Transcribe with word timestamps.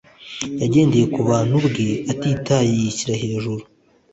Yagendeye 0.61 1.05
ku 1.13 1.19
buntu 1.27 1.55
bwe 1.65 1.87
atitaye 2.11 2.69
yishyira 2.79 3.13
hejuru 3.23 3.61